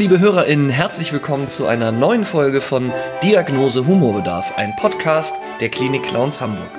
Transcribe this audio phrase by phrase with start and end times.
[0.00, 2.90] Liebe HörerInnen, herzlich willkommen zu einer neuen Folge von
[3.22, 6.70] Diagnose Humorbedarf, ein Podcast der Klinik Clowns Hamburg.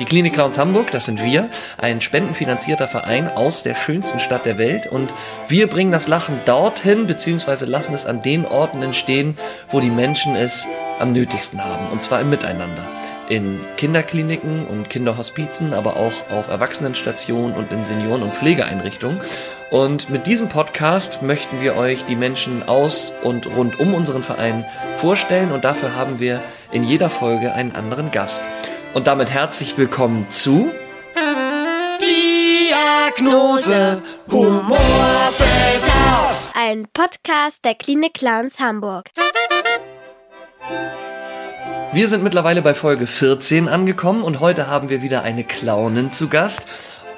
[0.00, 4.58] Die Klinik Clowns Hamburg, das sind wir, ein spendenfinanzierter Verein aus der schönsten Stadt der
[4.58, 5.12] Welt und
[5.46, 9.38] wir bringen das Lachen dorthin, beziehungsweise lassen es an den Orten entstehen,
[9.70, 10.66] wo die Menschen es
[10.98, 12.84] am nötigsten haben, und zwar im Miteinander.
[13.28, 19.20] In Kinderkliniken und Kinderhospizen, aber auch auf Erwachsenenstationen und in Senioren- und Pflegeeinrichtungen.
[19.70, 24.64] Und mit diesem Podcast möchten wir euch die Menschen aus und rund um unseren Verein
[24.96, 28.40] vorstellen und dafür haben wir in jeder Folge einen anderen Gast.
[28.94, 30.70] Und damit herzlich willkommen zu
[32.00, 35.34] Diagnose Humorbedarf.
[36.54, 39.10] Ein Podcast der Klinik Clowns Hamburg.
[41.92, 46.28] Wir sind mittlerweile bei Folge 14 angekommen und heute haben wir wieder eine Clownin zu
[46.28, 46.66] Gast.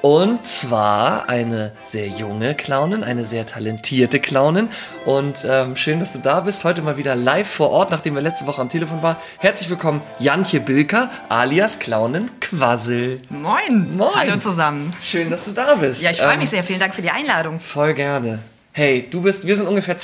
[0.01, 4.69] Und zwar eine sehr junge Clownin, eine sehr talentierte Clownin.
[5.05, 6.63] Und ähm, schön, dass du da bist.
[6.63, 9.15] Heute mal wieder live vor Ort, nachdem wir letzte Woche am Telefon waren.
[9.37, 13.19] Herzlich willkommen, Jantje Bilker, alias Clownin Quassel.
[13.29, 13.95] Moin.
[13.95, 14.09] Moin.
[14.15, 14.91] Hallo zusammen.
[15.03, 16.01] Schön, dass du da bist.
[16.01, 16.63] Ja, ich freue Ähm, mich sehr.
[16.63, 17.59] Vielen Dank für die Einladung.
[17.59, 18.39] Voll gerne.
[18.71, 19.99] Hey, du bist, wir sind ungefähr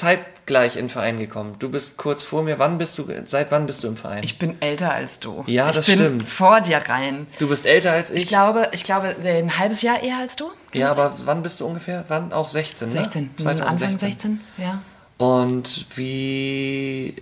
[0.47, 1.55] zeitgleich in den Verein gekommen.
[1.59, 2.57] Du bist kurz vor mir.
[2.57, 4.23] Wann bist du, seit wann bist du im Verein?
[4.23, 5.43] Ich bin älter als du.
[5.45, 6.29] Ja, ich das bin stimmt.
[6.29, 7.27] vor dir rein.
[7.37, 8.23] du bist älter als ich.
[8.23, 10.49] Ich glaube, ich glaube, ein halbes Jahr eher als du.
[10.73, 12.05] Ja, aber wann bist du ungefähr?
[12.07, 12.31] Wann?
[12.31, 12.97] Auch 16, sein?
[12.97, 13.03] ne?
[13.03, 13.29] 16.
[13.37, 13.67] 2016.
[13.67, 14.81] Anfang 16, ja.
[15.17, 17.15] Und wie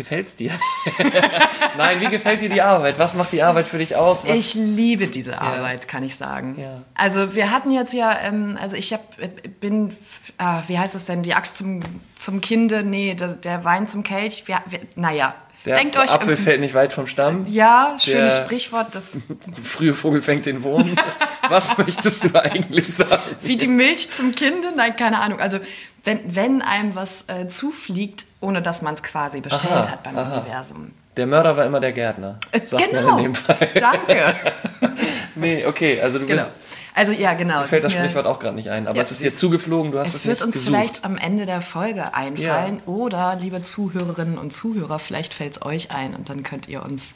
[0.00, 0.52] gefällt's dir?
[1.76, 2.98] Nein, wie gefällt dir die Arbeit?
[2.98, 4.26] Was macht die Arbeit für dich aus?
[4.26, 4.34] Was?
[4.34, 6.56] Ich liebe diese Arbeit, kann ich sagen.
[6.58, 6.80] Ja.
[6.94, 9.28] Also wir hatten jetzt ja, ähm, also ich hab, äh,
[9.60, 9.94] bin,
[10.38, 11.82] ah, wie heißt es denn, die Axt zum,
[12.16, 14.44] zum Kinde, nee, der, der Wein zum Kelch.
[14.46, 15.34] Wir, wir, naja,
[15.66, 16.10] der denkt euch...
[16.10, 17.44] Apfel ähm, fällt nicht weit vom Stamm.
[17.48, 19.18] ja, schönes Der- Sprichwort, das
[19.62, 20.94] Frühe Vogel fängt den Wurm.
[21.48, 23.22] Was möchtest du eigentlich sagen?
[23.42, 24.68] Wie die Milch zum Kinde?
[24.74, 25.40] Nein, keine Ahnung.
[25.40, 25.58] Also
[26.04, 30.16] wenn, wenn einem was äh, zufliegt, ohne dass man es quasi bestellt Aha, hat beim
[30.16, 30.38] aha.
[30.38, 30.92] Universum.
[31.16, 32.38] Der Mörder war immer der Gärtner.
[32.52, 33.08] Äh, Sagt genau.
[33.08, 33.68] man in dem Fall.
[33.74, 34.34] Danke.
[35.36, 36.42] Nee, okay, also du genau.
[36.42, 36.54] bist.
[36.94, 37.60] Also ja, genau.
[37.60, 39.98] Mir fällt das Sprichwort auch gerade nicht ein, aber Ja, es ist dir zugeflogen, du
[40.00, 40.74] hast es, Es wird nicht uns gesucht.
[40.74, 45.92] vielleicht am Ende der Folge einfallen oder, liebe Zuhörerinnen und Zuhörer, vielleicht fällt es euch
[45.92, 47.12] ein und dann könnt ihr uns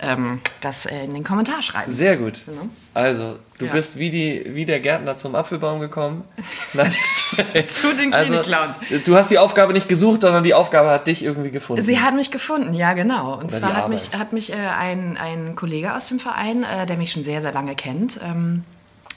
[0.00, 1.90] ähm, das äh, in den Kommentar schreiben.
[1.90, 2.42] Sehr gut.
[2.46, 2.68] Ne?
[2.94, 3.72] Also, du Ja.
[3.72, 6.24] bist wie, die, wie der Gärtner zum Apfelbaum gekommen.
[7.66, 8.78] Zu den Also, Klinik-Clowns.
[9.04, 11.82] du hast die Aufgabe nicht gesucht, sondern die Aufgabe hat dich irgendwie gefunden.
[11.84, 13.34] Sie hat mich gefunden, ja genau.
[13.34, 16.86] Und Oder zwar hat mich, hat mich äh, ein, ein Kollege aus dem Verein, äh,
[16.86, 18.62] der mich schon sehr, sehr lange kennt, ähm,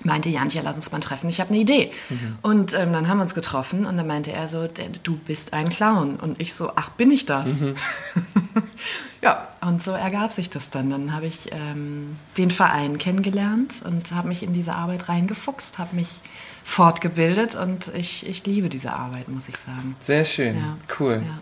[0.03, 1.91] meinte, Jantje, lass uns mal treffen, ich habe eine Idee.
[2.09, 2.37] Mhm.
[2.43, 5.53] Und ähm, dann haben wir uns getroffen und dann meinte er so, "Der- du bist
[5.53, 6.17] ein Clown.
[6.17, 7.61] Und ich so, ach, bin ich das?
[7.61, 7.75] Mhm.
[9.27, 10.89] ja, und so ergab sich das dann.
[10.89, 15.95] Dann habe ich ähm, den Verein kennengelernt und habe mich in diese Arbeit reingefuchst, habe
[15.95, 16.21] mich
[16.63, 19.95] fortgebildet und ich, ich liebe diese Arbeit, muss ich sagen.
[19.99, 20.77] Sehr schön, Ja.
[20.99, 21.23] cool.
[21.25, 21.39] Ja.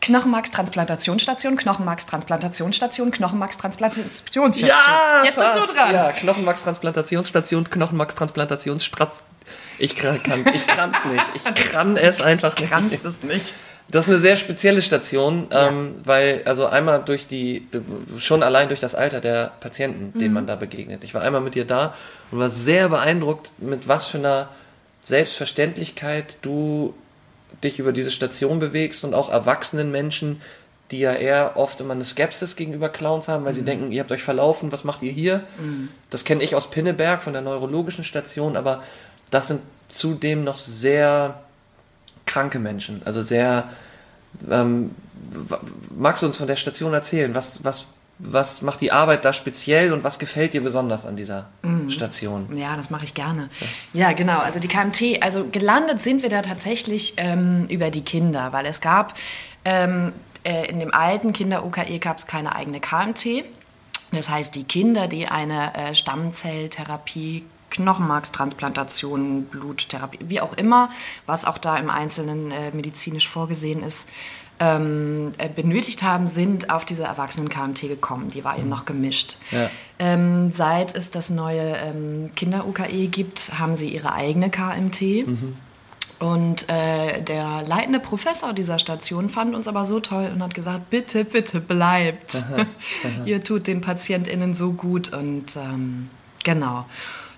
[0.00, 4.52] Knochenmarkstransplantationsstation, Knochenmarkstransplantationsstation, Knochenmarkstransplantationsstation.
[5.24, 5.70] Jetzt bist fast.
[5.70, 5.94] du dran.
[5.94, 9.10] Ja, Knochenmarkstransplantationsstation, Knochenmarkstransplantationsstation.
[9.78, 11.24] Ich kann, kann ich kann's nicht.
[11.34, 12.70] Ich kann es einfach nicht.
[12.70, 13.52] Kannst es nicht.
[13.88, 17.66] Das ist eine sehr spezielle Station, ähm, weil also einmal durch die
[18.18, 20.18] schon allein durch das Alter der Patienten, Mhm.
[20.20, 21.02] denen man da begegnet.
[21.02, 21.94] Ich war einmal mit dir da
[22.30, 24.48] und war sehr beeindruckt, mit was für einer
[25.00, 26.94] Selbstverständlichkeit du
[27.64, 30.40] dich über diese Station bewegst und auch erwachsenen Menschen,
[30.90, 33.46] die ja eher oft immer eine Skepsis gegenüber Clowns haben, Mhm.
[33.46, 35.44] weil sie denken, ihr habt euch verlaufen, was macht ihr hier?
[36.10, 38.82] Das kenne ich aus Pinneberg von der neurologischen Station, aber
[39.30, 41.40] das sind zudem noch sehr
[42.26, 43.68] kranke Menschen, also sehr.
[44.50, 44.90] Ähm,
[45.96, 47.34] magst du uns von der Station erzählen?
[47.34, 47.86] Was, was,
[48.22, 51.48] was macht die Arbeit da speziell und was gefällt dir besonders an dieser
[51.88, 52.54] Station?
[52.56, 53.48] Ja, das mache ich gerne.
[53.92, 54.38] Ja, genau.
[54.38, 58.80] Also die KMT, also gelandet sind wir da tatsächlich ähm, über die Kinder, weil es
[58.80, 59.14] gab
[59.64, 60.12] ähm,
[60.44, 63.44] äh, in dem alten Kinder-UKE gab es keine eigene KMT.
[64.12, 70.90] Das heißt, die Kinder, die eine äh, Stammzelltherapie, Knochenmarkstransplantation, Bluttherapie, wie auch immer,
[71.26, 74.08] was auch da im Einzelnen äh, medizinisch vorgesehen ist,
[74.60, 78.30] ähm, äh, benötigt haben, sind auf diese Erwachsenen-KMT gekommen.
[78.30, 79.38] Die war eben noch gemischt.
[79.50, 79.70] Ja.
[79.98, 85.26] Ähm, seit es das neue ähm, Kinder-UKE gibt, haben sie ihre eigene KMT.
[86.20, 90.90] Und äh, der leitende Professor dieser Station fand uns aber so toll und hat gesagt,
[90.90, 92.36] bitte, bitte bleibt.
[92.36, 92.66] Aha, aha.
[93.24, 96.10] Ihr tut den PatientInnen so gut und ähm,
[96.44, 96.84] genau.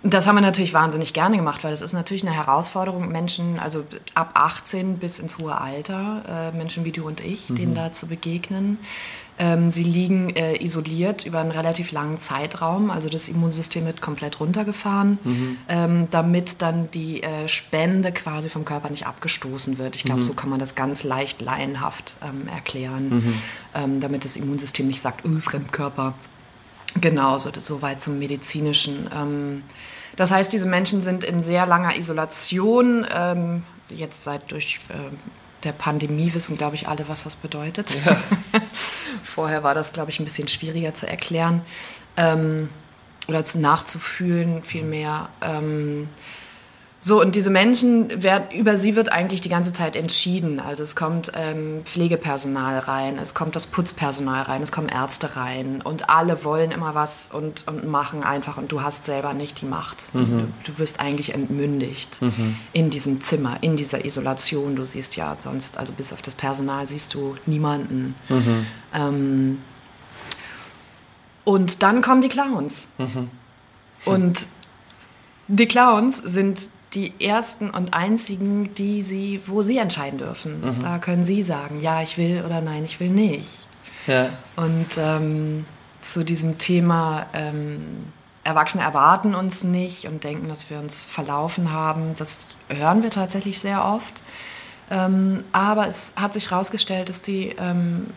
[0.04, 3.84] Das haben wir natürlich wahnsinnig gerne gemacht, weil es ist natürlich eine Herausforderung, Menschen, also
[4.14, 7.54] ab 18 bis ins hohe Alter, äh, Menschen wie du und ich, mhm.
[7.54, 8.78] denen da zu begegnen.
[9.38, 14.40] Ähm, sie liegen äh, isoliert über einen relativ langen Zeitraum, also das Immunsystem wird komplett
[14.40, 15.56] runtergefahren, mhm.
[15.68, 19.94] ähm, damit dann die äh, Spende quasi vom Körper nicht abgestoßen wird.
[19.94, 20.24] Ich glaube, mhm.
[20.24, 23.34] so kann man das ganz leicht laienhaft ähm, erklären, mhm.
[23.74, 26.12] Ähm, damit das Immunsystem nicht sagt, oh, Fremdkörper.
[27.00, 29.08] Genau, so, so weit zum medizinischen.
[30.16, 34.80] Das heißt, diese Menschen sind in sehr langer Isolation, ähm, jetzt seit durch
[35.64, 37.96] der Pandemie wissen, glaube ich, alle, was das bedeutet.
[38.04, 38.20] Ja.
[39.22, 41.62] Vorher war das, glaube ich, ein bisschen schwieriger zu erklären
[42.16, 42.68] ähm,
[43.28, 45.28] oder nachzufühlen vielmehr.
[45.40, 46.08] Ähm,
[47.04, 50.60] so, und diese Menschen, werden, über sie wird eigentlich die ganze Zeit entschieden.
[50.60, 55.82] Also es kommt ähm, Pflegepersonal rein, es kommt das Putzpersonal rein, es kommen Ärzte rein
[55.82, 59.66] und alle wollen immer was und, und machen einfach und du hast selber nicht die
[59.66, 60.14] Macht.
[60.14, 60.52] Mhm.
[60.62, 62.56] Du, du, wirst eigentlich entmündigt mhm.
[62.72, 64.76] in diesem Zimmer, in dieser Isolation.
[64.76, 68.14] Du siehst ja sonst, also bis auf das Personal siehst du niemanden.
[68.28, 68.66] Mhm.
[68.94, 69.58] Ähm,
[71.42, 72.86] und dann kommen die Clowns.
[72.98, 73.28] Mhm.
[74.04, 74.46] Und
[75.48, 76.60] die Clowns sind
[76.94, 80.60] die ersten und einzigen, die sie, wo sie entscheiden dürfen.
[80.60, 80.82] Mhm.
[80.82, 83.66] Da können sie sagen, ja, ich will oder nein, ich will nicht.
[84.06, 84.28] Ja.
[84.56, 85.64] Und ähm,
[86.02, 88.12] zu diesem Thema ähm,
[88.44, 93.60] Erwachsene erwarten uns nicht und denken, dass wir uns verlaufen haben, das hören wir tatsächlich
[93.60, 94.22] sehr oft.
[94.90, 98.08] Ähm, aber es hat sich herausgestellt, dass die ähm,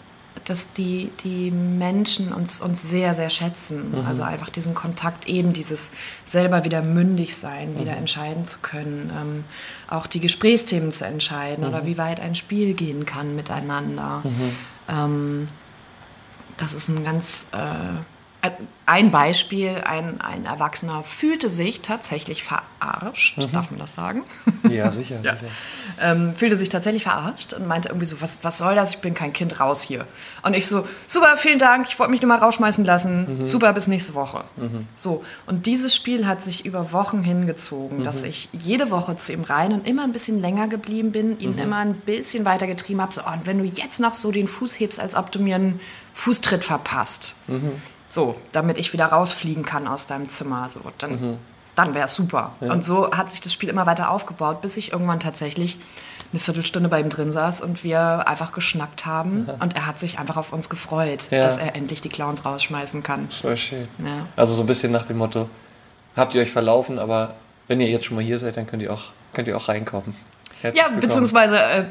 [0.43, 3.91] dass die, die Menschen uns, uns sehr, sehr schätzen.
[3.91, 4.05] Mhm.
[4.05, 5.91] Also einfach diesen Kontakt, eben dieses
[6.25, 7.79] selber wieder mündig sein, mhm.
[7.79, 9.43] wieder entscheiden zu können, ähm,
[9.87, 11.69] auch die Gesprächsthemen zu entscheiden mhm.
[11.69, 14.21] oder wie weit ein Spiel gehen kann miteinander.
[14.23, 14.55] Mhm.
[14.89, 15.47] Ähm,
[16.57, 18.01] das ist ein ganz äh,
[18.85, 23.51] ein Beispiel, ein, ein Erwachsener fühlte sich tatsächlich verarscht, mhm.
[23.51, 24.23] darf man das sagen?
[24.69, 25.19] Ja, sicher.
[25.23, 25.35] ja.
[25.35, 25.47] sicher.
[26.01, 29.13] Ähm, fühlte sich tatsächlich verarscht und meinte irgendwie so, was, was soll das, ich bin
[29.13, 30.05] kein Kind, raus hier.
[30.43, 33.47] Und ich so, super, vielen Dank, ich wollte mich nur mal rausschmeißen lassen, mhm.
[33.47, 34.43] super, bis nächste Woche.
[34.57, 34.87] Mhm.
[34.95, 38.29] So, und dieses Spiel hat sich über Wochen hingezogen, dass mhm.
[38.29, 41.59] ich jede Woche zu ihm rein und immer ein bisschen länger geblieben bin, ihn mhm.
[41.59, 44.47] immer ein bisschen weiter getrieben habe, so, oh, und wenn du jetzt noch so den
[44.47, 45.79] Fuß hebst, als ob du mir einen
[46.13, 47.35] Fußtritt verpasst.
[47.47, 47.81] Mhm.
[48.15, 50.69] So, damit ich wieder rausfliegen kann aus deinem Zimmer.
[50.69, 51.37] So, dann, mhm.
[51.75, 52.53] dann wäre es super.
[52.61, 52.71] Ja.
[52.71, 55.77] Und so hat sich das Spiel immer weiter aufgebaut, bis ich irgendwann tatsächlich
[56.31, 59.49] eine Viertelstunde bei ihm drin saß und wir einfach geschnackt haben.
[59.49, 59.61] Aha.
[59.61, 61.43] Und er hat sich einfach auf uns gefreut, ja.
[61.43, 63.27] dass er endlich die Clowns rausschmeißen kann.
[63.29, 63.89] Voll schön.
[63.99, 64.27] Ja.
[64.37, 65.49] Also so ein bisschen nach dem Motto,
[66.15, 67.35] habt ihr euch verlaufen, aber
[67.67, 70.15] wenn ihr jetzt schon mal hier seid, dann könnt ihr auch, könnt ihr auch reinkommen.
[70.65, 71.85] Herzlich ja, beziehungsweise äh,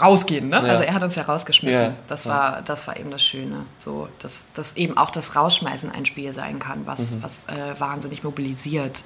[0.00, 0.48] rausgehen.
[0.48, 0.56] Ne?
[0.56, 0.62] Ja.
[0.62, 1.82] Also er hat uns ja rausgeschmissen.
[1.82, 1.92] Ja.
[2.08, 3.66] Das, war, das war eben das Schöne.
[3.78, 7.22] So, dass, dass eben auch das Rausschmeißen ein Spiel sein kann, was, mhm.
[7.22, 9.02] was äh, wahnsinnig mobilisiert.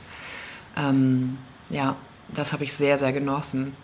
[0.76, 1.38] Ähm,
[1.70, 1.96] ja,
[2.28, 3.74] das habe ich sehr, sehr genossen.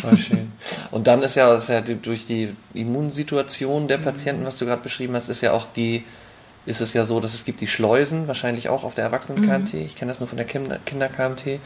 [0.00, 0.52] Voll schön.
[0.90, 5.14] Und dann ist ja, ist ja durch die Immunsituation der Patienten, was du gerade beschrieben
[5.14, 6.04] hast, ist ja auch die,
[6.66, 9.74] ist es ja so, dass es gibt die Schleusen, wahrscheinlich auch auf der Erwachsenen-KMT.
[9.74, 9.80] Mhm.
[9.80, 11.60] Ich kenne das nur von der Kinder-KMT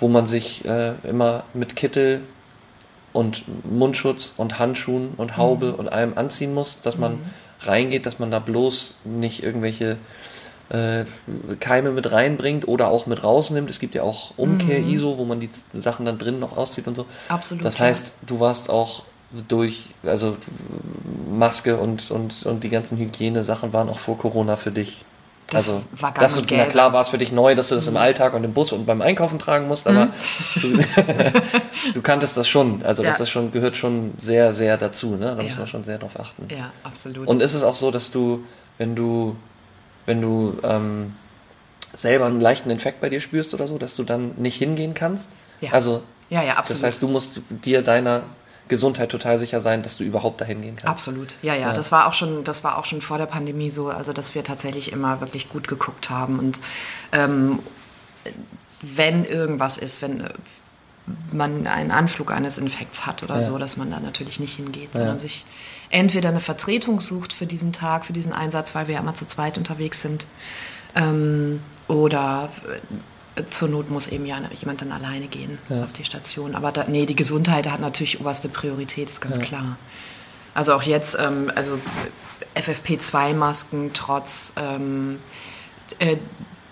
[0.00, 2.22] wo man sich äh, immer mit Kittel
[3.12, 5.74] und Mundschutz und Handschuhen und Haube mhm.
[5.74, 7.20] und allem anziehen muss, dass man mhm.
[7.60, 9.98] reingeht, dass man da bloß nicht irgendwelche
[10.70, 11.04] äh,
[11.58, 13.68] Keime mit reinbringt oder auch mit rausnimmt.
[13.68, 15.18] Es gibt ja auch Umkehr-ISO, mhm.
[15.18, 17.06] wo man die Sachen dann drin noch auszieht und so.
[17.28, 17.64] Absolut.
[17.64, 19.02] Das heißt, du warst auch
[19.48, 20.36] durch, also
[21.30, 25.04] Maske und, und, und die ganzen Hygienesachen waren auch vor Corona für dich
[25.50, 27.86] das also, war gar nicht na klar war es für dich neu, dass du das
[27.86, 28.00] im mhm.
[28.00, 30.12] Alltag und im Bus und beim Einkaufen tragen musst, aber mhm.
[30.60, 30.78] du,
[31.94, 32.82] du, kanntest das schon.
[32.84, 33.10] Also, ja.
[33.10, 35.16] das ist schon, gehört schon sehr, sehr dazu.
[35.16, 35.34] Ne?
[35.34, 35.42] Da ja.
[35.42, 36.48] muss man schon sehr drauf achten.
[36.50, 37.26] Ja, absolut.
[37.26, 38.44] Und ist es auch so, dass du,
[38.78, 39.36] wenn du,
[40.06, 41.14] wenn du ähm,
[41.92, 45.30] selber einen leichten Infekt bei dir spürst oder so, dass du dann nicht hingehen kannst?
[45.60, 45.72] Ja.
[45.72, 46.82] Also, ja, ja, absolut.
[46.82, 48.22] Das heißt, du musst dir deiner
[48.70, 50.86] Gesundheit total sicher sein, dass du überhaupt dahin gehen kannst.
[50.86, 53.70] Absolut, ja, ja, ja, Das war auch schon, das war auch schon vor der Pandemie
[53.70, 56.60] so, also dass wir tatsächlich immer wirklich gut geguckt haben und
[57.12, 57.58] ähm,
[58.80, 60.30] wenn irgendwas ist, wenn äh,
[61.32, 63.42] man einen Anflug eines Infekts hat oder ja.
[63.42, 65.20] so, dass man da natürlich nicht hingeht, sondern ja.
[65.20, 65.44] sich
[65.90, 69.26] entweder eine Vertretung sucht für diesen Tag, für diesen Einsatz, weil wir ja immer zu
[69.26, 70.26] zweit unterwegs sind,
[70.94, 72.48] ähm, oder
[73.48, 75.84] zur Not muss eben ja jemand dann alleine gehen ja.
[75.84, 76.54] auf die Station.
[76.54, 79.42] Aber da, nee, die Gesundheit hat natürlich oberste Priorität, ist ganz ja.
[79.42, 79.78] klar.
[80.54, 81.78] Also auch jetzt, ähm, also
[82.54, 85.20] FFP2-Masken trotz ähm,
[85.98, 86.16] äh,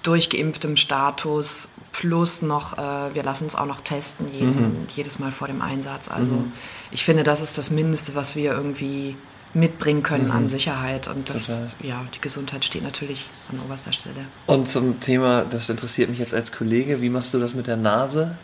[0.03, 4.87] durchgeimpftem Status plus noch, äh, wir lassen uns auch noch testen jeden, Mhm.
[4.95, 6.09] jedes Mal vor dem Einsatz.
[6.09, 6.45] Also
[6.91, 9.17] ich finde, das ist das Mindeste, was wir irgendwie
[9.55, 11.09] mitbringen können an Sicherheit.
[11.09, 11.53] Und das, Mhm.
[11.79, 11.89] Total.
[11.89, 14.17] ja, die Gesundheit steht natürlich an oberster Stelle.
[14.47, 17.77] Und zum Thema, das interessiert mich jetzt als Kollege, wie machst du das mit der
[17.77, 18.37] Nase?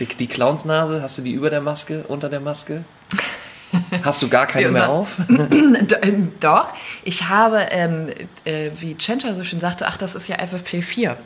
[0.00, 2.84] Die, die Clownsnase, hast du die über der Maske, unter der Maske?
[4.02, 5.16] Hast du gar keine mehr auf?
[6.02, 6.68] Ähm, Doch,
[7.04, 8.08] ich habe, ähm,
[8.44, 11.16] äh, wie Chencha so schön sagte, ach, das ist ja FFP4.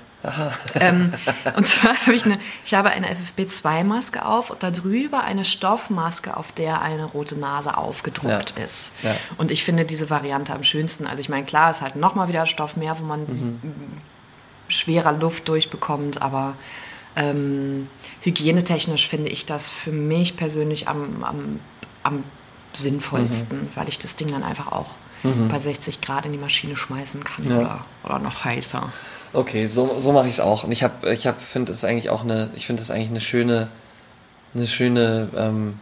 [0.74, 1.12] Ähm,
[1.56, 6.52] und zwar habe ich eine, ich habe eine FFP2-Maske auf und darüber eine Stoffmaske, auf
[6.52, 8.64] der eine rote Nase aufgedruckt Ja.
[8.64, 8.92] ist.
[9.02, 9.16] Ja.
[9.38, 11.06] Und ich finde diese Variante am schönsten.
[11.06, 13.60] Also ich meine, klar, ist halt nochmal wieder Stoff mehr, wo man Mhm.
[14.68, 16.54] schwerer Luft durchbekommt, aber
[17.16, 17.88] ähm,
[18.22, 21.60] hygienetechnisch finde ich das für mich persönlich am, am,
[22.02, 22.24] am
[22.72, 23.68] sinnvollsten, Mhm.
[23.74, 24.90] weil ich das Ding dann einfach auch
[25.50, 27.58] bei 60 Grad in die Maschine schmeißen kann Ja.
[27.58, 28.90] oder, oder noch heißer.
[29.32, 30.64] Okay, so, so mache ich es auch.
[30.64, 33.20] Und ich habe, ich hab, finde es eigentlich auch eine, ich finde es eigentlich eine
[33.20, 33.68] schöne,
[34.54, 35.78] eine schöne ähm,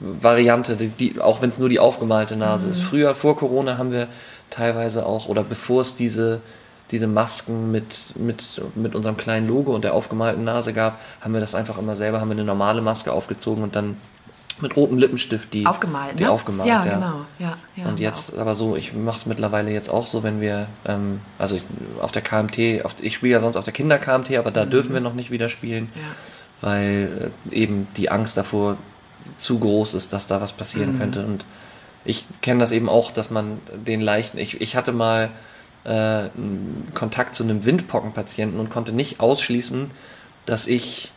[0.00, 2.80] Variante, die, die, auch wenn es nur die aufgemalte Nase ist.
[2.80, 4.08] Früher, vor Corona, haben wir
[4.50, 6.40] teilweise auch, oder bevor es diese,
[6.90, 11.40] diese Masken mit, mit, mit unserem kleinen Logo und der aufgemalten Nase gab, haben wir
[11.40, 13.96] das einfach immer selber, haben wir eine normale Maske aufgezogen und dann
[14.60, 16.30] mit rotem Lippenstift die Aufgemalt, die ne?
[16.30, 16.94] aufgemalt, ja, ja.
[16.94, 17.20] genau.
[17.38, 20.68] Ja, ja, Und jetzt aber so, ich mache es mittlerweile jetzt auch so, wenn wir,
[20.86, 21.62] ähm, also ich,
[22.00, 25.00] auf der KMT, auf, ich spiele ja sonst auf der Kinder-KMT, aber da dürfen wir
[25.00, 26.68] noch nicht wieder spielen, Ja.
[26.68, 28.76] weil äh, eben die Angst davor
[29.36, 31.24] zu groß ist, dass da was passieren könnte.
[31.24, 31.44] Und
[32.04, 35.30] ich kenne das eben auch, dass man den leichten, ich, ich hatte mal
[35.84, 39.90] äh, einen Kontakt zu einem Windpockenpatienten und konnte nicht ausschließen,
[40.46, 41.10] dass ich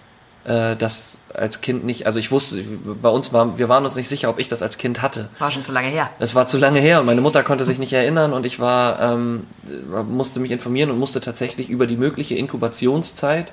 [0.47, 2.63] äh, das als Kind nicht, also ich wusste,
[3.01, 5.29] bei uns war, wir waren uns nicht sicher, ob ich das als Kind hatte.
[5.39, 6.09] War schon zu lange her.
[6.19, 8.99] Es war zu lange her und meine Mutter konnte sich nicht erinnern und ich war,
[9.01, 9.45] ähm,
[10.09, 13.51] musste mich informieren und musste tatsächlich über die mögliche Inkubationszeit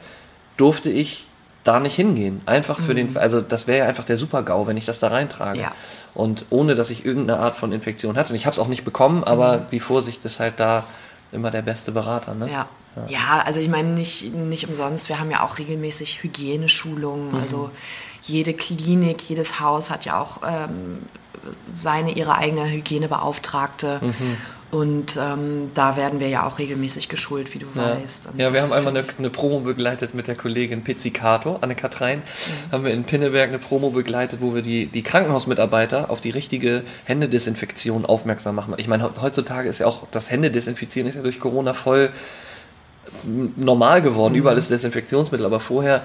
[0.56, 1.26] durfte ich
[1.64, 2.42] da nicht hingehen.
[2.46, 5.60] Einfach für den, also das wäre ja einfach der Super-GAU, wenn ich das da reintrage.
[5.60, 5.72] Ja.
[6.12, 8.32] Und ohne, dass ich irgendeine Art von Infektion hatte.
[8.32, 10.84] Und ich habe es auch nicht bekommen, aber die Vorsicht ist halt da
[11.34, 12.34] immer der beste Berater.
[12.34, 12.50] Ne?
[12.50, 12.68] Ja.
[13.08, 15.08] Ja, also ich meine nicht, nicht umsonst.
[15.08, 17.30] Wir haben ja auch regelmäßig Hygieneschulungen.
[17.30, 17.34] Mhm.
[17.34, 17.70] Also
[18.22, 21.02] jede Klinik, jedes Haus hat ja auch ähm,
[21.70, 24.00] seine, ihre eigene Hygienebeauftragte.
[24.00, 24.36] Mhm.
[24.74, 28.26] Und ähm, da werden wir ja auch regelmäßig geschult, wie du Ja, weißt.
[28.32, 32.22] Und ja wir haben einmal eine, eine Promo begleitet mit der Kollegin Pizzicato, Anne-Katrein.
[32.72, 36.82] Haben wir in Pinneberg eine Promo begleitet, wo wir die, die Krankenhausmitarbeiter auf die richtige
[37.04, 38.74] Händedesinfektion aufmerksam machen.
[38.78, 42.10] Ich meine, heutzutage ist ja auch das Händedesinfizieren ist ja durch Corona voll
[43.22, 44.34] normal geworden.
[44.34, 46.02] Überall ist Desinfektionsmittel, aber vorher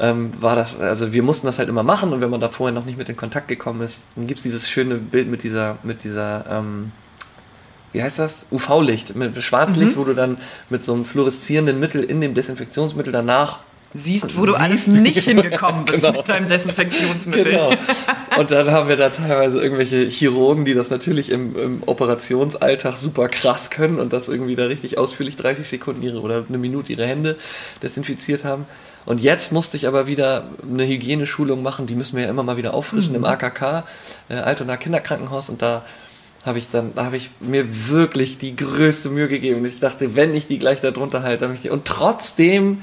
[0.00, 2.74] ähm, war das, also wir mussten das halt immer machen und wenn man da vorher
[2.74, 5.78] noch nicht mit in Kontakt gekommen ist, dann gibt es dieses schöne Bild mit dieser,
[5.84, 6.90] mit dieser, ähm,
[7.92, 8.46] wie heißt das?
[8.50, 10.38] UV-Licht, mit Schwarzlicht, wo du dann
[10.70, 13.58] mit so einem fluoreszierenden Mittel in dem Desinfektionsmittel danach
[13.94, 14.64] siehst, wo du siehst.
[14.64, 16.16] alles nicht hingekommen bist Genau.
[16.16, 17.52] mit deinem Desinfektionsmittel.
[17.52, 17.74] Genau.
[18.38, 23.28] Und dann haben wir da teilweise irgendwelche Chirurgen, die das natürlich im, im Operationsalltag super
[23.28, 27.06] krass können und das irgendwie da richtig ausführlich 30 Sekunden ihre oder eine Minute ihre
[27.06, 27.36] Hände
[27.82, 28.64] desinfiziert haben.
[29.04, 32.56] Und jetzt musste ich aber wieder eine Hygieneschulung machen, die müssen wir ja immer mal
[32.56, 33.84] wieder auffrischen im AKK,
[34.30, 35.84] äh, Altona Kinderkrankenhaus und da
[36.44, 39.60] habe ich dann, da habe ich mir wirklich die größte Mühe gegeben.
[39.60, 41.70] Und ich dachte, wenn ich die gleich da drunter halte, dann ich die.
[41.70, 42.82] Und trotzdem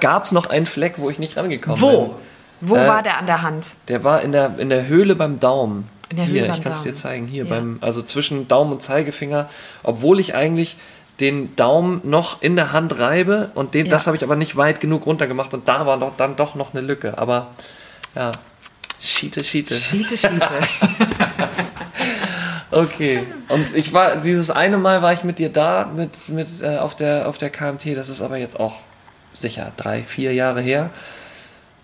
[0.00, 1.88] gab es noch einen Fleck, wo ich nicht rangekommen bin.
[1.88, 2.14] Wo?
[2.62, 3.72] Wo Äh, war der an der Hand?
[3.88, 5.88] Der war in der, in der Höhle beim Daumen.
[6.10, 7.26] In der hier, Höhle beim ich kann es dir zeigen.
[7.26, 7.50] Hier Ja.
[7.50, 9.48] beim, also zwischen Daumen und Zeigefinger,
[9.82, 10.76] obwohl ich eigentlich
[11.20, 13.90] den Daumen noch in der Hand reibe und den, Ja.
[13.92, 16.54] das habe ich aber nicht weit genug runter gemacht und da war doch dann doch
[16.54, 17.18] noch eine Lücke.
[17.18, 17.48] Aber
[18.14, 18.32] ja,
[19.00, 19.74] Schiete, Schiete.
[19.74, 20.40] Schiete, Schiete.
[22.76, 23.26] Okay.
[23.48, 26.94] Und ich war, dieses eine Mal war ich mit dir da, mit, mit äh, auf,
[26.94, 28.74] der, auf der KMT, das ist aber jetzt auch
[29.32, 30.90] sicher drei, vier Jahre her.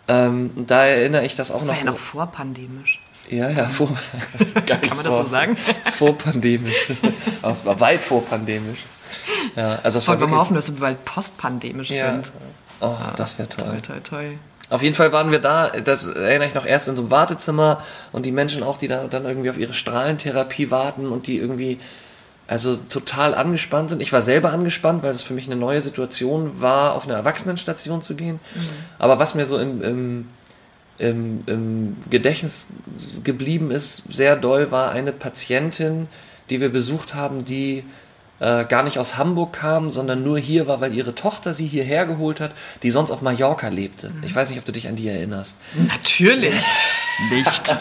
[0.06, 1.90] Ähm, und da erinnere ich das auch Das noch war ja so.
[1.92, 3.00] noch vorpandemisch.
[3.30, 3.88] Ja, ja, vor,
[4.66, 5.56] Kann man das so sagen?
[5.96, 6.88] Vorpandemisch.
[7.42, 8.80] Aber es war weit vorpandemisch.
[9.56, 12.12] Ja, also es war Wollen wir mal hoffen, dass wir bald postpandemisch ja.
[12.12, 12.32] sind.
[12.80, 13.80] Oh, das wäre toll.
[13.80, 14.38] Toi, toi, toi.
[14.72, 17.82] Auf jeden Fall waren wir da, das erinnere ich noch, erst in so einem Wartezimmer
[18.10, 21.78] und die Menschen auch, die da dann irgendwie auf ihre Strahlentherapie warten und die irgendwie
[22.46, 24.00] also total angespannt sind.
[24.00, 28.00] Ich war selber angespannt, weil das für mich eine neue Situation war, auf eine Erwachsenenstation
[28.00, 28.40] zu gehen.
[28.98, 30.28] Aber was mir so im, im,
[30.96, 32.66] im, im Gedächtnis
[33.24, 36.08] geblieben ist, sehr doll, war eine Patientin,
[36.48, 37.84] die wir besucht haben, die
[38.42, 42.06] äh, gar nicht aus Hamburg kam, sondern nur hier war, weil ihre Tochter sie hierher
[42.06, 42.50] geholt hat,
[42.82, 44.12] die sonst auf Mallorca lebte.
[44.26, 45.56] Ich weiß nicht, ob du dich an die erinnerst.
[45.75, 46.52] Natürlich
[47.30, 47.76] nicht.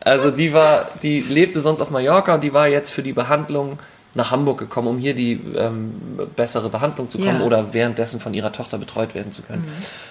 [0.00, 3.78] Also die war, die lebte sonst auf Mallorca und die war jetzt für die Behandlung
[4.14, 5.92] nach Hamburg gekommen, um hier die ähm,
[6.34, 7.46] bessere Behandlung zu kommen Ja.
[7.46, 9.70] oder währenddessen von ihrer Tochter betreut werden zu können.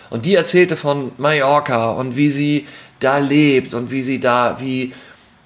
[0.09, 2.65] Und die erzählte von Mallorca und wie sie
[3.01, 4.93] da lebt und wie sie da, wie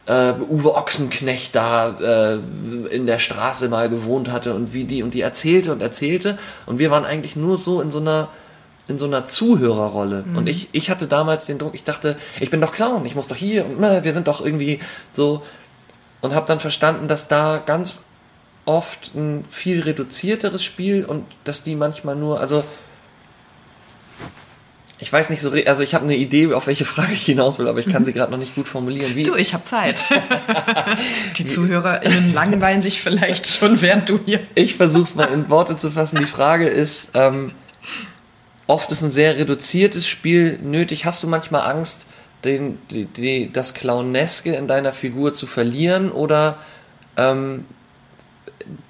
[0.05, 2.39] äh, Uwe Ochsenknecht da äh,
[2.93, 6.37] in der Straße mal gewohnt hatte und wie die und die erzählte und erzählte.
[6.65, 8.29] Und wir waren eigentlich nur so in so einer
[8.89, 10.25] in so einer Zuhörerrolle.
[10.35, 13.27] Und ich ich hatte damals den Druck ich dachte ich bin doch Clown ich muss
[13.27, 14.79] doch hier und na, wir sind doch irgendwie
[15.13, 15.41] so.
[16.21, 18.03] Und habe dann verstanden dass da ganz
[18.65, 22.63] oft ein viel reduzierteres Spiel und dass die manchmal nur also
[25.03, 27.67] ich weiß nicht so, also ich habe eine Idee, auf welche Frage ich hinaus will,
[27.67, 29.17] aber ich kann sie gerade noch nicht gut formulieren.
[29.17, 30.05] Wie, Du, ich habe Zeit.
[31.37, 34.39] Die ZuhörerInnen langweilen sich vielleicht schon, während du hier.
[34.55, 36.19] Ich versuche es mal in Worte zu fassen.
[36.19, 37.51] Die Frage ist, ähm,
[38.65, 41.03] oft ist ein sehr reduziertes Spiel nötig.
[41.03, 42.05] Hast du manchmal Angst,
[42.45, 46.59] den, die, die, das Clowneske in deiner Figur zu verlieren oder
[47.17, 47.65] ähm,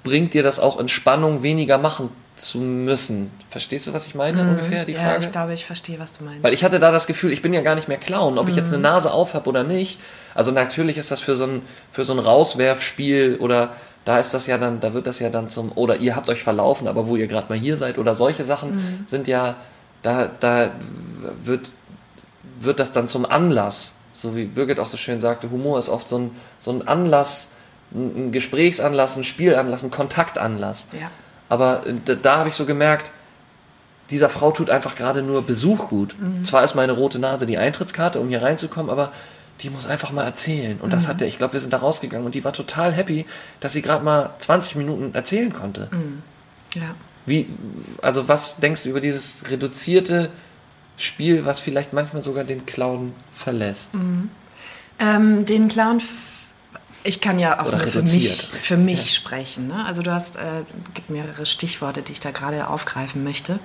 [0.04, 3.30] bringt dir das auch Entspannung, weniger machen zu müssen?
[3.48, 5.24] Verstehst du, was ich meine ungefähr, die ja, Frage?
[5.24, 6.42] ich glaube, ich verstehe, was du meinst.
[6.42, 8.56] Weil ich hatte da das Gefühl, ich bin ja gar nicht mehr Clown, ob ich
[8.56, 10.00] jetzt eine Nase auf habe oder nicht.
[10.34, 11.62] Also natürlich ist das für so ein,
[11.92, 13.70] für so ein Rauswerfspiel oder
[14.04, 16.42] da ist das ja dann, da wird das ja dann zum, oder ihr habt euch
[16.42, 19.56] verlaufen, aber wo ihr gerade mal hier seid oder solche Sachen sind ja,
[20.02, 20.72] da, da
[21.44, 21.70] wird,
[22.60, 23.92] wird das dann zum Anlass.
[24.12, 27.48] So wie Birgit auch so schön sagte, Humor ist oft so ein, so ein Anlass,
[27.48, 27.54] ein
[27.94, 30.88] ein Gesprächsanlass, ein Spielanlass, ein Kontaktanlass.
[31.00, 31.10] ja.
[31.48, 33.10] Aber äh, da, da habe ich so gemerkt,
[34.10, 36.14] dieser Frau tut einfach gerade nur Besuch gut.
[36.44, 39.12] Zwar ist meine rote Nase die Eintrittskarte, um hier reinzukommen, aber
[39.60, 40.78] die muss einfach mal erzählen.
[40.80, 43.24] Und das hat der, ich glaube, wir sind da rausgegangen und die war total happy,
[43.60, 45.88] dass sie gerade mal 20 Minuten erzählen konnte.
[46.74, 46.94] ja.
[47.26, 47.48] Wie,
[48.02, 50.28] also was denkst du über dieses reduzierte
[50.98, 53.92] Spiel, was vielleicht manchmal sogar den Clown verlässt?
[54.98, 56.04] Ähm, den Clown, f-
[57.04, 59.68] ich kann ja auch für mich, für mich sprechen.
[59.68, 59.84] Ne?
[59.84, 60.40] Also du hast, äh,
[60.94, 63.58] gibt mehrere Stichworte, die ich da gerade aufgreifen möchte.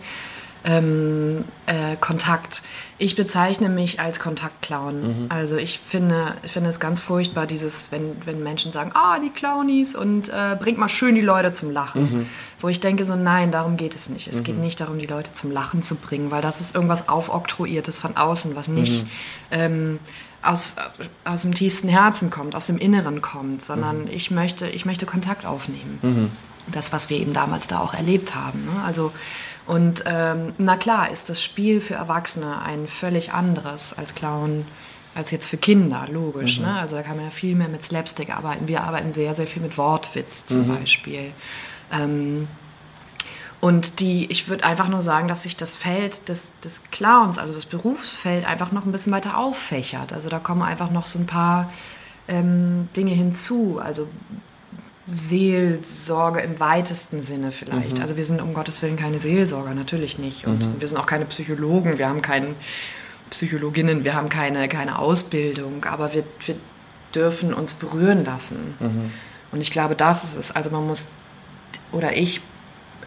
[0.66, 2.62] Ähm, äh, Kontakt.
[2.98, 5.28] Ich bezeichne mich als Kontaktclown.
[5.30, 9.30] Also ich finde, ich finde es ganz furchtbar, dieses, wenn, wenn Menschen sagen, ah, die
[9.30, 12.30] Clownies und äh, bringt mal schön die Leute zum Lachen.
[12.60, 14.28] Wo ich denke so, nein, darum geht es nicht.
[14.28, 17.98] Es geht nicht darum, die Leute zum Lachen zu bringen, weil das ist irgendwas Aufoktroyiertes
[17.98, 19.06] von außen, was nicht
[19.52, 20.00] ähm,
[20.42, 20.76] aus,
[21.26, 25.46] aus dem tiefsten Herzen kommt, aus dem Inneren kommt, sondern ich, möchte, ich möchte Kontakt
[25.46, 26.32] aufnehmen.
[26.72, 28.66] Das, was wir eben damals da auch erlebt haben.
[28.66, 28.84] Ne?
[28.86, 29.12] Also,
[29.66, 34.66] und ähm, na klar ist das Spiel für Erwachsene ein völlig anderes als Clown,
[35.16, 36.60] als jetzt für Kinder, logisch.
[36.60, 36.74] Ne?
[36.74, 38.68] Also da kann man ja viel mehr mit Slapstick arbeiten.
[38.68, 41.32] Wir arbeiten sehr, sehr viel mit Wortwitz zum Beispiel.
[41.92, 42.48] Ähm,
[43.62, 47.54] und die, ich würde einfach nur sagen, dass sich das Feld des, des Clowns, also
[47.54, 50.14] das Berufsfeld, einfach noch ein bisschen weiter auffächert.
[50.14, 51.72] Also da kommen einfach noch so ein paar
[52.30, 53.80] ähm, Dinge hinzu.
[53.84, 54.08] Also
[55.08, 58.00] Seelsorge im weitesten Sinne vielleicht.
[58.00, 60.46] Also wir sind um Gottes Willen keine Seelsorger, natürlich nicht.
[60.46, 62.54] Und wir sind auch keine Psychologen, wir haben keine
[63.32, 66.56] Psychologinnen, wir haben keine, keine Ausbildung, aber wir, wir
[67.14, 68.76] dürfen uns berühren lassen.
[69.52, 70.56] Und ich glaube, das ist es.
[70.56, 71.08] Also man muss,
[71.92, 72.42] oder ich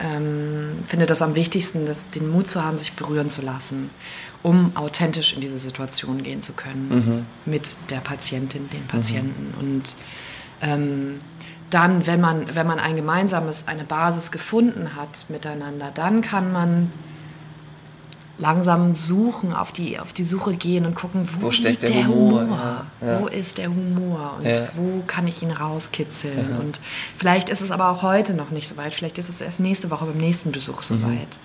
[0.00, 3.90] ähm, finde das am wichtigsten, das, den Mut zu haben, sich berühren zu lassen,
[4.42, 9.54] um authentisch in diese Situation gehen zu können mit der Patientin, den Patienten.
[9.58, 9.96] Und
[10.60, 11.20] ähm,
[11.70, 16.92] dann, wenn man, wenn man ein gemeinsames, eine Basis gefunden hat miteinander, dann kann man
[18.42, 22.08] langsam suchen, auf die, auf die Suche gehen und gucken, wo, Wo steckt liegt der
[22.08, 22.40] Humor?
[22.42, 22.86] Humor?
[23.00, 23.20] Ja.
[23.20, 24.34] Wo ist der Humor?
[24.38, 24.68] Und Ja.
[24.76, 26.58] wo kann ich ihn rauskitzeln?
[26.58, 26.80] Und
[27.16, 28.94] vielleicht ist es aber auch heute noch nicht so weit.
[28.94, 31.38] Vielleicht ist es erst nächste Woche beim nächsten Besuch so weit.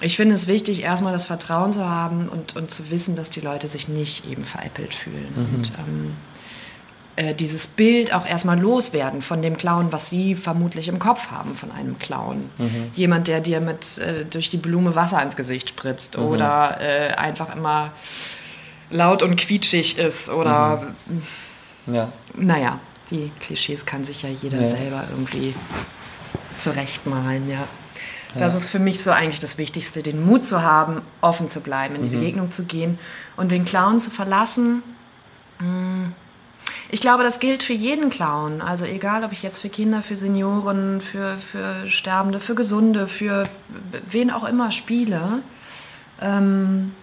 [0.00, 3.40] Ich finde es wichtig, erstmal das Vertrauen zu haben und, und zu wissen, dass die
[3.40, 5.32] Leute sich nicht eben veräppelt fühlen.
[5.36, 6.14] Und ähm,
[7.16, 11.54] äh, dieses Bild auch erstmal loswerden von dem Clown, was sie vermutlich im Kopf haben
[11.54, 12.50] von einem Clown.
[12.94, 17.54] Jemand, der dir mit äh, durch die Blume Wasser ins Gesicht spritzt oder äh, einfach
[17.54, 17.92] immer
[18.90, 20.94] laut und quietschig ist oder
[21.86, 22.10] Ja.
[22.36, 22.78] naja,
[23.10, 24.68] die Klischees kann sich ja jeder Ja.
[24.68, 25.54] selber irgendwie
[26.56, 27.66] zurechtmalen, ja.
[28.36, 31.94] Das ist für mich so eigentlich das Wichtigste, den Mut zu haben, offen zu bleiben,
[31.94, 32.98] in die Begegnung zu gehen
[33.36, 34.82] und den Clown zu verlassen.
[35.60, 36.06] mm,
[36.94, 38.60] Ich glaube, das gilt für jeden Clown.
[38.60, 43.48] Also egal, ob ich jetzt für Kinder, für Senioren, für, für Sterbende, für Gesunde, für
[44.08, 45.42] wen auch immer spiele.
[46.20, 46.94] Ähm,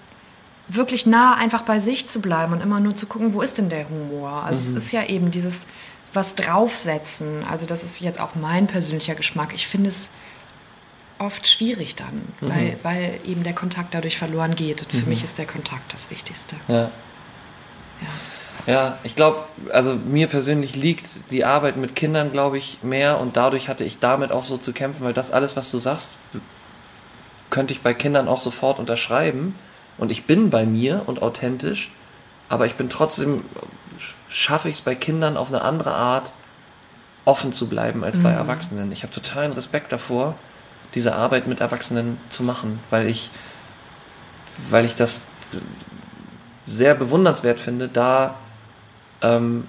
[0.70, 3.68] wirklich nah einfach bei sich zu bleiben und immer nur zu gucken, wo ist denn
[3.68, 4.46] der Humor?
[4.46, 5.68] Also es ist ja eben dieses
[6.14, 7.44] was draufsetzen.
[7.44, 9.52] Also das ist jetzt auch mein persönlicher Geschmack.
[9.54, 10.10] Ich finde es
[11.20, 14.84] oft schwierig dann, weil, weil eben der Kontakt dadurch verloren geht.
[14.84, 16.56] Und für mich ist der Kontakt das Wichtigste.
[16.70, 16.84] Ja.
[16.84, 16.92] Ja.
[18.68, 23.36] Ja, ich glaube, also mir persönlich liegt die Arbeit mit Kindern, glaube ich, mehr und
[23.36, 26.14] dadurch hatte ich damit auch so zu kämpfen, weil das alles, was du sagst,
[27.50, 29.56] könnte ich bei Kindern auch sofort unterschreiben
[29.98, 31.92] und ich bin bei mir und authentisch,
[32.50, 33.44] aber ich bin trotzdem,
[34.30, 36.32] schaffe ich es bei Kindern auf eine andere Art
[37.26, 38.92] offen zu bleiben als bei Erwachsenen.
[38.92, 40.36] Ich habe totalen Respekt davor,
[40.94, 43.30] diese Arbeit mit Erwachsenen zu machen, weil ich,
[44.70, 45.24] weil ich das
[46.68, 48.36] sehr bewundernswert finde, da,
[49.22, 49.66] ähm,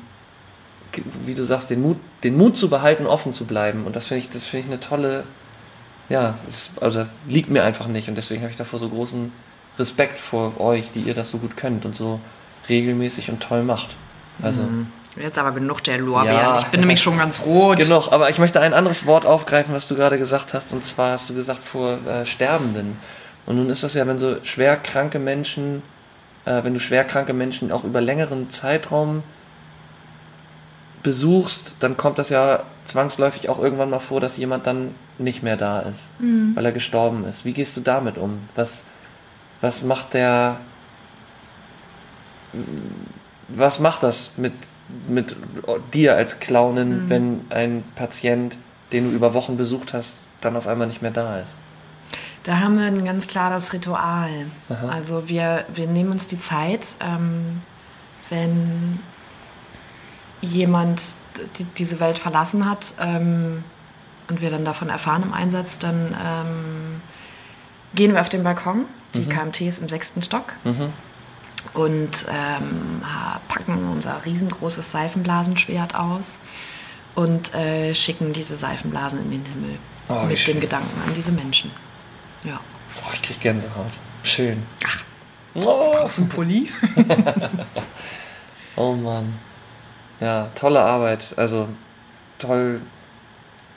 [1.24, 3.84] wie du sagst, den Mut, den Mut zu behalten, offen zu bleiben.
[3.84, 5.24] Und das finde ich, das finde ich eine tolle,
[6.08, 8.08] ja, ist, also liegt mir einfach nicht.
[8.08, 9.32] Und deswegen habe ich davor so großen
[9.78, 12.20] Respekt vor euch, die ihr das so gut könnt und so
[12.68, 13.96] regelmäßig und toll macht.
[14.42, 14.62] Also.
[15.20, 16.36] Jetzt aber genug der Lorbeeren.
[16.36, 16.58] Ja.
[16.60, 17.78] Ich bin nämlich schon ganz rot.
[17.82, 21.12] Genau, aber ich möchte ein anderes Wort aufgreifen, was du gerade gesagt hast, und zwar
[21.12, 22.96] hast du gesagt vor äh, Sterbenden.
[23.44, 25.82] Und nun ist das ja, wenn so schwer kranke Menschen,
[26.44, 29.22] äh, wenn du schwer kranke Menschen auch über längeren Zeitraum
[31.02, 35.56] besuchst, dann kommt das ja zwangsläufig auch irgendwann mal vor, dass jemand dann nicht mehr
[35.56, 36.08] da ist,
[36.54, 37.44] weil er gestorben ist.
[37.44, 38.40] Wie gehst du damit um?
[38.54, 38.84] Was,
[39.60, 40.58] was macht der,
[43.48, 44.52] was macht das mit,
[45.08, 45.36] mit
[45.92, 48.58] dir als Clownin, wenn ein Patient,
[48.92, 51.50] den du über Wochen besucht hast, dann auf einmal nicht mehr da ist?
[52.44, 54.46] Da haben wir ein ganz klares Ritual.
[54.68, 57.62] Also wir, wir nehmen uns die Zeit, ähm,
[58.30, 58.98] wenn
[60.42, 61.02] jemand
[61.58, 63.64] die, diese Welt verlassen hat ähm,
[64.28, 67.00] und wir dann davon erfahren im Einsatz, dann ähm,
[67.94, 68.84] gehen wir auf den Balkon.
[69.14, 70.54] Die KMT ist im sechsten Stock.
[71.74, 73.02] Und ähm,
[73.46, 76.38] packen unser riesengroßes Seifenblasenschwert aus
[77.14, 79.78] und äh, schicken diese Seifenblasen in den Himmel.
[80.08, 80.54] Oh, mit schön.
[80.54, 81.70] den Gedanken an diese Menschen.
[82.42, 82.58] Ja.
[82.96, 83.92] Oh, ich krieg Gänsehaut.
[84.22, 84.62] Schön.
[84.86, 85.04] Ach.
[85.54, 86.70] Oh, Aus dem Pulli.
[88.76, 89.34] oh Mann.
[90.22, 91.34] Ja, tolle Arbeit.
[91.36, 91.68] Also
[92.38, 92.80] toll.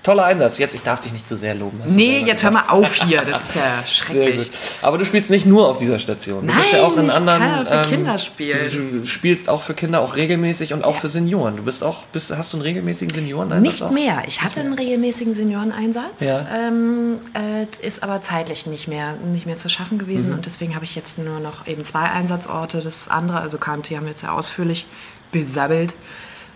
[0.04, 0.60] Toller Einsatz.
[0.60, 1.82] Jetzt, ich darf dich nicht zu sehr loben.
[1.88, 2.68] Nee, jetzt hör gesagt.
[2.68, 3.26] mal auf hier.
[3.26, 4.52] Das ist ja Sehr schrecklich.
[4.84, 6.46] Aber du spielst nicht nur auf dieser Station.
[6.46, 7.42] Du bist ja Nein, auch in anderen.
[7.42, 9.02] kann für Kinder spielen.
[9.02, 11.56] Du, spielst auch für Kinder auch regelmäßig und auch für Senioren.
[11.58, 13.74] Du bist auch, bist, hast du einen regelmäßigen Senioreneinsatz?
[13.74, 13.90] Nicht auch?
[13.90, 14.22] mehr.
[14.28, 16.46] Ich hatte einen regelmäßigen Senioreneinsatz, Ja.
[16.56, 20.36] ähm, äh, ist aber zeitlich nicht mehr, nicht mehr zu schaffen gewesen Mhm.
[20.38, 22.82] und deswegen habe ich jetzt nur noch eben zwei Einsatzorte.
[22.82, 24.86] Das andere, also KMT haben wir jetzt ja ausführlich
[25.32, 25.96] besabbelt.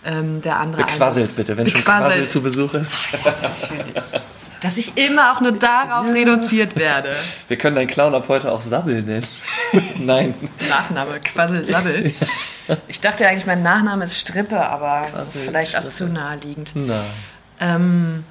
[0.05, 1.83] Ähm, der andere Bequasselt Einsatz- bitte, wenn schon.
[1.83, 2.91] Quassel zu Besuch ist.
[4.61, 7.15] Dass ich immer auch nur darauf reduziert werde.
[7.47, 9.25] Wir können deinen Clown ab heute auch Sabbel nennen.
[9.99, 10.33] Nein.
[10.69, 12.13] Nachname, Quassel Sabbel.
[12.87, 15.95] Ich dachte eigentlich, mein Nachname ist Strippe, aber das ist Quassel, vielleicht auch Strippe.
[15.95, 16.71] zu naheliegend.
[16.75, 17.03] Na.
[17.59, 18.23] Ähm,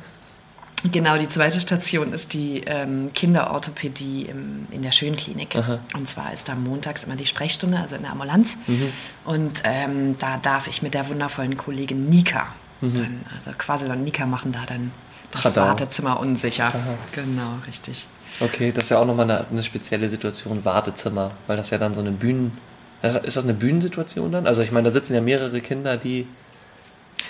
[0.93, 5.57] genau, die zweite Station ist die ähm, Kinderorthopädie im, in der Schönklinik.
[5.95, 8.57] Und zwar ist da montags immer die Sprechstunde, also in der Ambulanz.
[8.67, 8.89] Mhm.
[9.25, 12.47] Und ähm, da darf ich mit der wundervollen Kollegin Nika,
[12.81, 12.95] Mhm.
[12.95, 14.93] dann, also Quasel und Nika machen da dann
[15.33, 15.63] das Radau.
[15.63, 16.73] Wartezimmer unsicher.
[17.13, 18.07] Genau, richtig.
[18.39, 21.93] Okay, das ist ja auch nochmal eine, eine spezielle Situation, Wartezimmer, weil das ja dann
[21.93, 22.57] so eine Bühnen...
[23.03, 24.47] Ist das eine Bühnensituation dann?
[24.47, 26.29] Also ich meine, da sitzen ja mehrere Kinder, die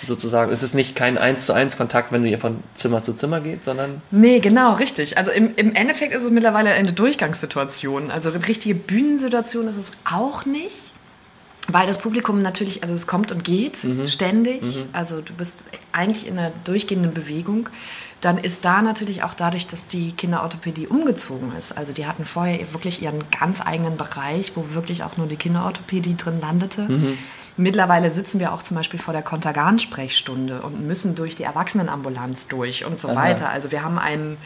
[0.03, 0.51] sozusagen...
[0.51, 3.41] Es ist nicht kein 1 zu 1 Kontakt, wenn du hier von Zimmer zu Zimmer
[3.41, 4.01] geht, sondern...
[4.11, 5.17] Nee, genau, richtig.
[5.17, 8.11] Also im, im Endeffekt ist es mittlerweile eine Durchgangssituation.
[8.11, 10.93] Also eine richtige Bühnensituation ist es auch nicht.
[11.71, 14.63] Weil das Publikum natürlich, also es kommt und geht ständig.
[14.91, 17.69] Also du bist eigentlich in einer durchgehenden Bewegung.
[18.21, 21.77] Dann ist da natürlich auch dadurch, dass die Kinderorthopädie umgezogen ist.
[21.77, 26.17] Also die hatten vorher wirklich ihren ganz eigenen Bereich, wo wirklich auch nur die Kinderorthopädie
[26.17, 26.87] drin landete.
[27.59, 32.85] Mittlerweile sitzen wir auch zum Beispiel vor der Kontergan-Sprechstunde und müssen durch die Erwachsenenambulanz durch
[32.85, 33.15] und so Aha.
[33.17, 33.49] weiter.
[33.49, 34.37] Also wir haben ein,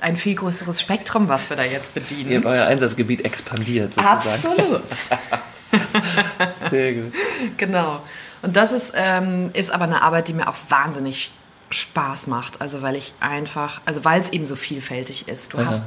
[0.00, 2.30] ein viel größeres Spektrum, was wir da jetzt bedienen.
[2.30, 4.16] Ihr habt euer Einsatzgebiet expandiert sozusagen.
[4.16, 4.82] Absolut.
[6.70, 7.12] Sehr gut.
[7.56, 8.00] genau.
[8.42, 11.32] Und das ist, ähm, ist aber eine Arbeit, die mir auch wahnsinnig
[11.70, 12.60] Spaß macht.
[12.60, 15.52] Also weil ich einfach, also weil es eben so vielfältig ist.
[15.52, 15.66] Du Aha.
[15.66, 15.86] hast,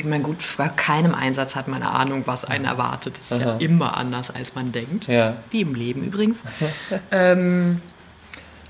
[0.00, 3.18] ich meine, gut, vor keinem Einsatz hat man eine Ahnung, was einen erwartet.
[3.18, 3.56] Das ist ja Aha.
[3.58, 5.06] immer anders, als man denkt.
[5.06, 5.36] Ja.
[5.50, 6.42] Wie im Leben übrigens.
[7.10, 7.80] ähm,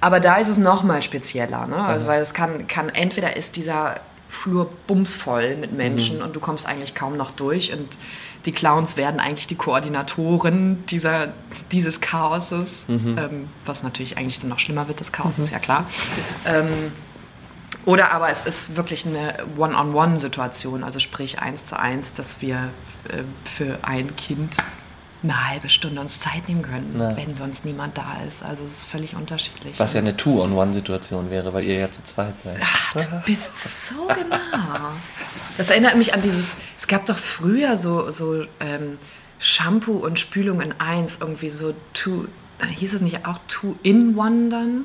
[0.00, 1.76] aber da ist es noch mal spezieller, ne?
[1.76, 6.66] Also, weil es kann, kann, entweder ist dieser Flur bumsvoll mit Menschen und du kommst
[6.66, 7.98] eigentlich kaum noch durch und
[8.46, 11.34] die Clowns werden eigentlich die Koordinatoren dieser,
[11.72, 15.84] dieses Chaoses, ähm, was natürlich eigentlich dann noch schlimmer wird, das Chaos ist ja klar.
[16.46, 16.68] Ähm,
[17.86, 22.70] oder aber es ist wirklich eine One-on-One-Situation, also sprich eins zu eins, dass wir
[23.08, 24.56] äh, für ein Kind
[25.22, 27.16] eine halbe Stunde uns Zeit nehmen können, Na.
[27.16, 28.42] wenn sonst niemand da ist.
[28.42, 29.78] Also es ist völlig unterschiedlich.
[29.78, 32.58] Was ja eine Two-on-One-Situation wäre, weil ihr ja zu zweit seid.
[32.62, 34.92] Ach, du bist so genau.
[35.58, 38.98] Das erinnert mich an dieses, es gab doch früher so, so ähm,
[39.38, 42.26] Shampoo und Spülung in eins, irgendwie so two,
[42.66, 44.84] hieß es nicht auch Two-in-One dann?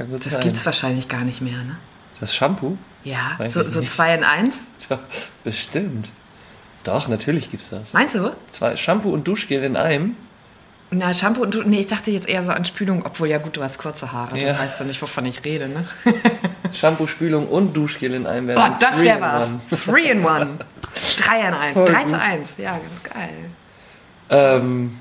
[0.00, 0.42] Kann gut Das sein.
[0.42, 1.76] gibt es wahrscheinlich gar nicht mehr, ne?
[2.20, 2.78] Das Shampoo?
[3.04, 3.90] Ja, Weiß so, so nicht.
[3.92, 4.58] zwei in eins.
[4.88, 4.98] Ja,
[5.44, 6.10] bestimmt.
[6.84, 7.92] Doch, natürlich gibt's das.
[7.92, 8.32] Meinst du?
[8.50, 10.16] Zwei Shampoo und Duschgel in einem.
[10.90, 11.62] Na, Shampoo und du.
[11.64, 14.38] Nee, ich dachte jetzt eher so an Spülung, obwohl ja gut, du hast kurze Haare.
[14.38, 14.54] Ja.
[14.54, 15.84] Du weißt doch nicht, wovon ich rede, ne?
[16.72, 18.48] Shampoo, Spülung und Duschgel in einem.
[18.48, 19.50] wäre Oh, das wäre was.
[19.50, 19.60] One.
[19.84, 20.58] Three in one.
[21.18, 21.72] Drei in eins.
[21.74, 22.08] Voll Drei gut.
[22.08, 22.54] zu eins.
[22.56, 23.28] Ja, ganz geil.
[24.30, 24.96] Ähm,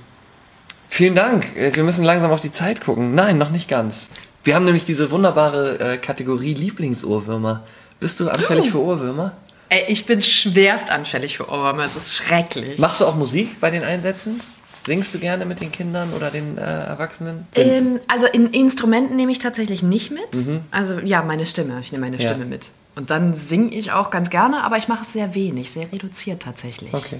[0.90, 1.56] vielen Dank.
[1.56, 3.16] Äh, Wir müssen langsam auf die Zeit gucken.
[3.16, 4.10] Nein, noch nicht ganz.
[4.44, 7.64] Wir haben nämlich diese wunderbare äh, Kategorie Lieblingsohrwürmer.
[8.00, 8.72] Bist du anfällig Oh.
[8.72, 9.34] für Ohrwürmer?
[9.70, 11.84] Ey, ich bin schwerst anfällig für Ohrwürmer.
[11.84, 12.80] Es ist schrecklich.
[12.80, 14.40] Machst du auch Musik bei den Einsätzen?
[14.84, 17.46] Singst du gerne mit den Kindern oder den äh, Erwachsenen?
[17.56, 20.62] Ähm, also in Instrumenten nehme ich tatsächlich nicht mit.
[20.72, 21.80] Also ja, meine Stimme.
[21.82, 22.22] Ich nehme meine Mhm.
[22.24, 22.30] Ja.
[22.30, 22.70] Stimme mit.
[22.96, 26.42] Und dann singe ich auch ganz gerne, aber ich mache es sehr wenig, sehr reduziert
[26.42, 26.94] tatsächlich.
[26.94, 27.20] Okay.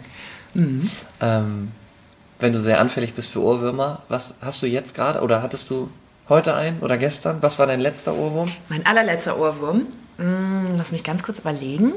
[0.56, 0.90] Mhm.
[1.22, 1.72] Ähm,
[2.40, 5.90] wenn du sehr anfällig bist für Ohrwürmer, was hast du jetzt gerade oder hattest du
[6.30, 7.42] heute einen oder gestern?
[7.42, 8.52] Was war dein letzter Ohrwurm?
[8.70, 9.88] Mein allerletzter Ohrwurm.
[10.18, 11.94] Mm, lass mich ganz kurz überlegen.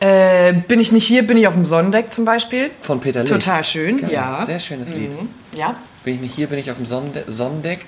[0.00, 2.70] Äh, bin ich nicht hier, bin ich auf dem Sonnendeck zum Beispiel.
[2.80, 3.32] Von Peter Licht.
[3.32, 4.10] Total schön, Geil.
[4.10, 4.44] ja.
[4.44, 5.12] Sehr schönes Lied.
[5.12, 5.28] Mhm.
[5.56, 5.76] Ja.
[6.02, 7.86] Bin ich nicht hier, bin ich auf dem Sonnende Sonnendeck.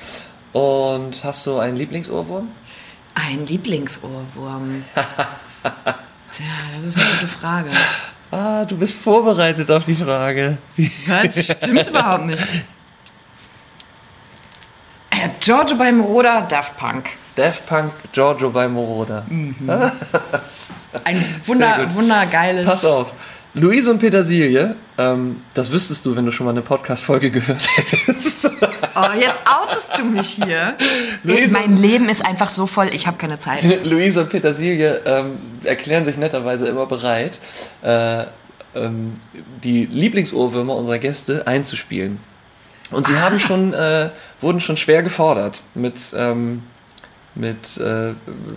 [0.52, 2.48] Und hast du einen Lieblingsohrwurm?
[3.16, 4.84] Ein Lieblingsohrwurm.
[5.64, 6.44] Tja,
[6.76, 7.70] das ist eine gute Frage.
[8.30, 10.58] Ah, du bist vorbereitet auf die Frage.
[11.06, 12.42] Das stimmt überhaupt nicht.
[15.24, 17.06] Äh, Giorgio beim Roder, Daft Punk.
[17.36, 19.24] Daft Punk, Giorgio bei Moroder.
[21.04, 22.66] Ein wunder, wundergeiles.
[22.66, 23.12] Pass auf.
[23.56, 28.50] Luise und Petersilie, ähm, das wüsstest du, wenn du schon mal eine Podcast-Folge gehört hättest.
[28.96, 30.74] Oh, jetzt outest du mich hier.
[31.24, 33.64] Luise- mein Leben ist einfach so voll, ich habe keine Zeit.
[33.84, 35.32] Luise und Petersilie ähm,
[35.64, 37.40] erklären sich netterweise immer bereit,
[37.82, 38.22] äh,
[38.76, 39.18] ähm,
[39.64, 42.20] die Lieblingsohrwürmer unserer Gäste einzuspielen.
[42.90, 46.62] Und sie haben schon, äh, wurden schon schwer gefordert mit, ähm,
[47.34, 48.12] mit äh,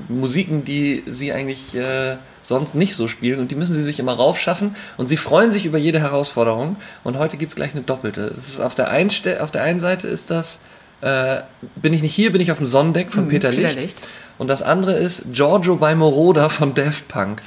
[0.10, 3.40] Musiken, die sie eigentlich äh, sonst nicht so spielen.
[3.40, 4.76] Und die müssen sie sich immer raufschaffen.
[4.98, 6.76] Und sie freuen sich über jede Herausforderung.
[7.04, 8.34] Und heute gibt es gleich eine doppelte.
[8.38, 9.10] Ist auf, der einen
[9.40, 10.60] auf der einen Seite ist das,
[11.02, 11.42] äh,
[11.76, 13.82] bin ich nicht hier, bin ich auf dem Sonnendeck von Peter, Peter Licht.
[13.82, 13.98] Licht.
[14.38, 17.42] Und das andere ist Giorgio bei Moroder von Daft Punk.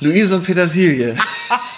[0.00, 1.16] Luise und Petersilie.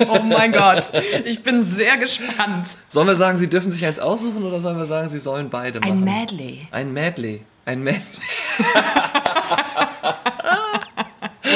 [0.09, 0.93] Oh mein Gott,
[1.25, 2.69] ich bin sehr gespannt.
[2.87, 5.81] Sollen wir sagen, sie dürfen sich eins aussuchen oder sollen wir sagen, sie sollen beide
[5.81, 5.93] machen?
[5.93, 6.69] Ein Medley.
[6.71, 7.43] Ein Medley.
[7.65, 8.03] Ein Medley.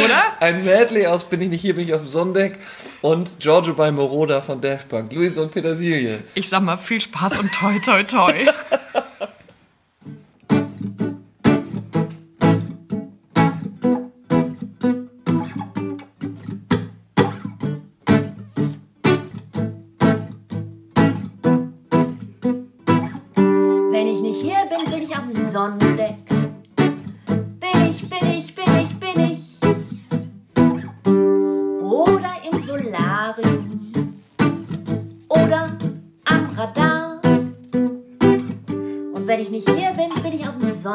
[0.04, 0.22] Oder?
[0.40, 2.58] Ein Medley aus Bin ich nicht hier, bin ich aus dem Sonnendeck
[3.00, 5.12] und Giorgio bei Moroder von Daft Punk.
[5.12, 6.24] Luise und Petersilie.
[6.34, 8.34] Ich sag mal, viel Spaß und toi, toi, toi.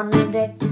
[0.06, 0.67] ich auf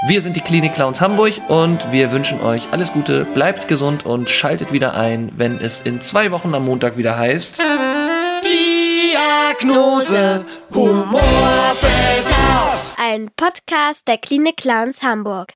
[0.07, 4.29] Wir sind die Klinik Clowns Hamburg und wir wünschen euch alles Gute, bleibt gesund und
[4.29, 7.59] schaltet wieder ein, wenn es in zwei Wochen am Montag wieder heißt.
[8.43, 10.45] Diagnose
[12.97, 15.47] Ein Podcast der Klinik Clowns Hamburg.